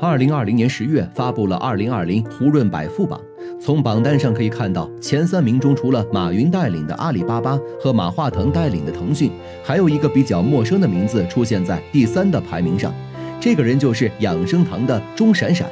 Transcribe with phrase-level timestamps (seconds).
[0.00, 3.20] 二零二零年十月发布了二零二零胡润百富榜。
[3.60, 9.28] 从榜单上可以看到，前三名中除了马云带领的阿里巴巴和马化腾带领的腾讯，
[9.64, 12.94] 还有一个比较陌生的名字出现在第三的排名上。
[13.40, 15.68] 这个人就是养生堂的钟闪闪。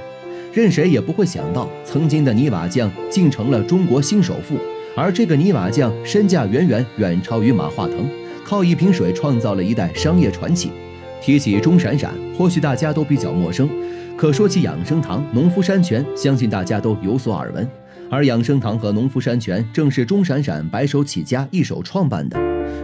[0.53, 4.57] 任谁也不会想到，曾经的泥瓦匠竟成了中国新首富。
[4.97, 8.09] 而这个泥瓦匠身价远远远超于马化腾，
[8.45, 10.73] 靠一瓶水创造了一代商业传奇。
[11.21, 13.69] 提起钟闪闪，或许大家都比较陌生。
[14.17, 17.69] 可说起养生堂、农夫山泉，相信大家都有所耳闻。
[18.11, 22.39] 而养生堂和农夫山泉正是钟闪闪白手起家、一手创办的。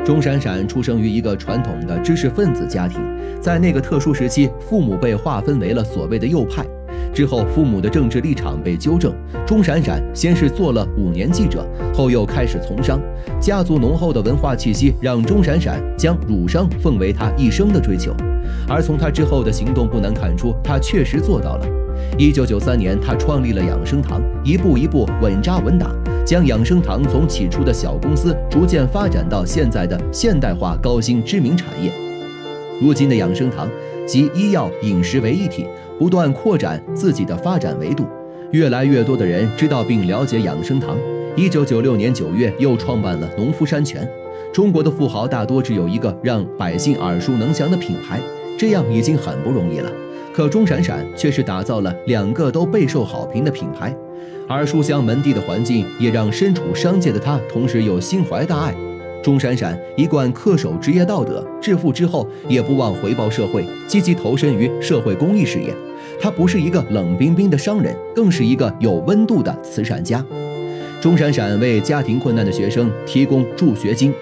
[0.05, 3.01] 钟闪闪出生于一个传统的知识分子家庭，
[3.41, 6.67] 在那个特殊时期，父母被划分为了所谓的右派。
[7.15, 9.15] 之后，父母的政治立场被纠正。
[9.47, 13.01] 钟闪闪先是做了五年记者，后又开始从商。
[13.41, 18.15] 家族浓厚的文化气息让钟闪闪将儒商奉为他一生的追求。
[18.69, 21.67] 而从他之后的行动不难看出，他确实做到了。
[22.19, 25.91] 一九九三年，他创立了养生堂，一步一步稳扎稳打，
[26.25, 31.93] 将养生堂从起初的小公司逐渐发展到现在的现代化高新知名产业。
[32.81, 33.69] 如今的养生堂
[34.07, 35.67] 集医药、饮食为一体。
[35.99, 38.05] 不断扩展自己的发展维度，
[38.51, 40.97] 越来越多的人知道并了解养生堂。
[41.37, 44.09] 一九九六年九月，又创办了农夫山泉。
[44.53, 48.19] 中国的富豪大多只有一个让百姓耳熟能详的品牌，
[48.63, 49.91] 这样已经很不容易了。
[50.33, 53.93] 可钟闪闪却是打造了两个都备受好评的品牌，
[54.49, 58.73] 而书香门第的环境也让身处商界的他同时又心怀大爱。
[59.21, 65.75] 钟闪闪一贯恪守职业道德，致富之后也不忘回报社会，积极投身于社会公益事业。
[66.21, 70.25] 他不是一个冷冰冰的商人，更是一个有温度的慈善家。
[71.01, 74.15] 钟闪闪为家庭困难的学生提供助学金，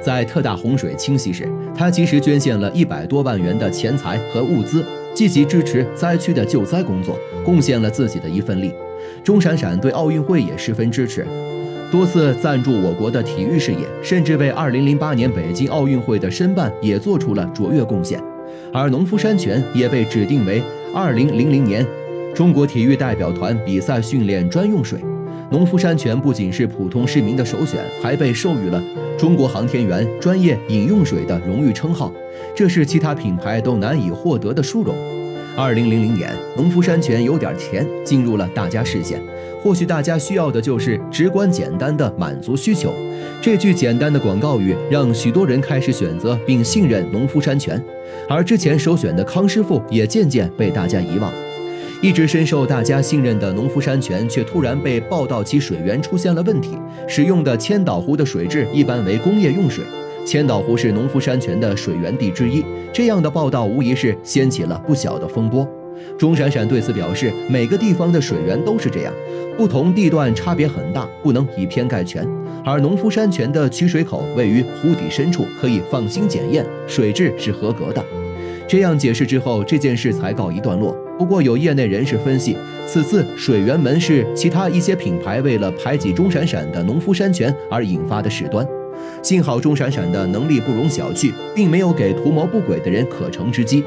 [0.00, 1.46] 在特大洪水侵袭时，
[1.76, 8.72] 他及时捐献了一百多万元的钱财和物资，积极支持灾区的救灾工作，贡献了自己的一份力。
[9.22, 11.26] 钟闪闪对奥运会也十分支持，
[11.90, 18.20] 多次赞助我国的体育事业，甚至为2008年北京奥运会的申办也做出了卓越贡献。
[18.72, 20.62] 而农夫山泉也被指定为。
[20.94, 21.84] 二零零零年，
[22.34, 25.00] 中国体育代表团比赛训练专用水，
[25.54, 28.82] 农夫山泉不仅是普通市民的首选，还被授予了
[29.16, 32.12] 中国航天员专业饮用水的荣誉称号，
[32.56, 34.92] 这是其他品牌都难以获得的殊荣。
[35.56, 39.22] 二零零零年，农夫山泉有点甜进入了大家视线，
[39.62, 42.92] 或许大家需要的就是直观简单的满足需求。
[43.40, 47.80] 这句简单的广告语让许多人开始选择并信任农夫山泉。
[48.28, 51.32] 而之前首选的康师傅也渐渐被大家遗忘，
[52.04, 56.76] 一直深受大家信任的农夫山泉却突然被报道其水源出现了问题，
[57.08, 59.82] 使用的千岛湖的水质一般为工业用水，
[60.26, 62.62] 千岛湖是农夫山泉的水源地之一。
[62.92, 65.66] 这样的报道无疑是掀起了不小的风波。
[66.18, 69.14] 钟闪闪对此表示，每个地方的水源都是这样，
[69.56, 72.22] 不同地段差别很大，不能以偏概全。
[72.66, 78.04] 而农夫山泉的取水口位于湖底深处，可以放心检验，水质是合格的。
[78.68, 80.94] 这样解释之后，这件事才告一段落。
[81.18, 88.66] 不过有业内人士分析，此次水源门是其他一些品牌为了排挤钟闪闪的农夫山泉而引发的事端。
[89.22, 93.82] 幸好钟闪闪的能力不容小觑，并没有给图谋不轨的人可乘之机。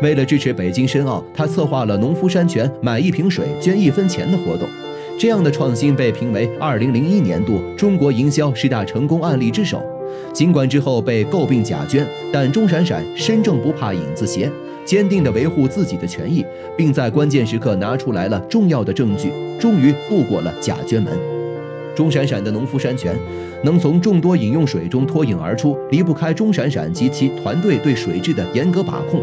[0.00, 4.68] 为了支持北京申奥，他策划了农夫山泉买一瓶水捐一分钱的活动。
[5.18, 9.82] 这样的创新被评为2001年度中国营销十大成功案例之首。
[10.32, 14.50] 尽管之后被诟病假捐，但钟闪闪身正不怕影子斜，
[14.84, 16.44] 坚定地维护自己的权益，
[16.76, 21.12] 并在关键时刻拿出来了重要的证据，终于渡过了假捐门。
[21.94, 23.14] 钟闪闪的农夫山泉
[23.62, 29.20] 能从众多饮用水中脱颖而出，离不开钟闪闪及其团队对水质的严格把控。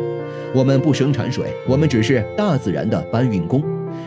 [0.53, 3.63] 我们不生产水，我们只是大自然的搬运工。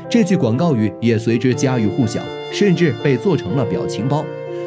[0.08, 2.20] 这句广告语也随之家喻户晓，
[2.52, 4.24] 甚至被做成了表情包。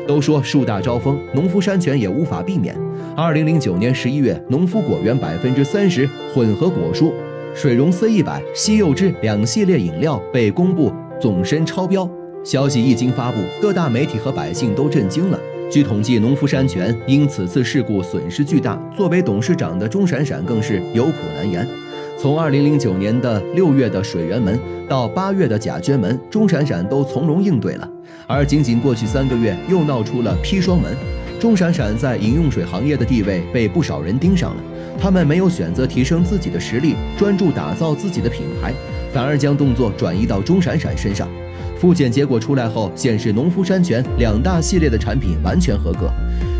[0.07, 2.75] 都说树大招风，农夫山泉也无法避免。
[3.15, 7.11] 二零零九年十一月，农夫果园百分之三十混合果蔬、
[7.53, 12.09] 水溶 C 一百、西柚汁两系列饮料被公布总申超标。
[12.43, 15.39] 消息一经发布，各大媒体和百姓都震惊了。
[15.71, 21.67] 据统计，农夫山泉因此次事故损失巨大，作为董事长的钟闪闪更是有苦难言。
[22.17, 24.57] 从二零零九年的六月的水源门
[24.87, 27.89] 到八月的假捐门，钟闪闪都从容应对了。
[28.25, 30.95] 而仅仅过去三个月，又闹出了砒霜门，
[31.39, 34.63] 钟闪闪在饮用水行业的地位被不少人盯上了。
[34.97, 38.73] 他们没有选择提升自己的实力，专注打造自己的品牌，
[39.13, 41.27] 反而将动作转移到钟闪闪身上。
[41.77, 46.09] 复检结果出来后，显示农夫山泉两大系列的产品完全合格，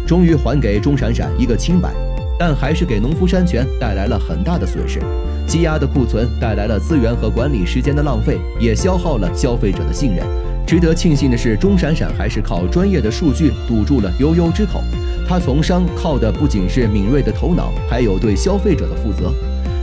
[0.06, 1.94] 终于还给钟闪闪一个清白。
[2.40, 5.00] 但还是给农夫山泉带来了很大的损失。
[5.48, 10.26] 积压的库存带来了资源和管理时间的浪费，也消耗了消费者的信任。
[10.66, 14.82] 值得庆幸的是，钟闪闪还是靠专业的数据堵住了悠悠之口。
[15.28, 19.32] 他从商靠的不仅是敏锐的头脑，还有对消费者的负责。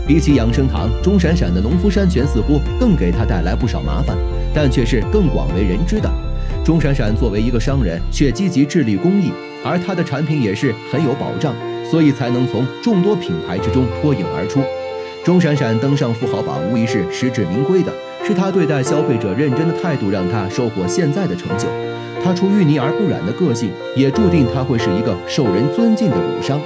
[0.04, 4.16] 比起养生堂，钟闪闪的农夫山泉似乎更给他带来不少麻烦，
[4.52, 6.10] 但却是更广为人知的。
[6.64, 9.32] 钟闪闪作为一个商人，却积极致力公益，
[9.64, 11.54] 而他的产品也是很有保障，
[11.92, 14.62] 所以才能从众多品牌之中脱颖而出。
[15.22, 17.92] 钟闪闪登上富豪榜，无疑是实至名归的。
[18.24, 21.68] 是他对待消费者认真的态度，让他收获现在的成就。
[22.24, 26.58] 他出淤泥而不染的个性，也注定他会是一个受人尊敬的儒商。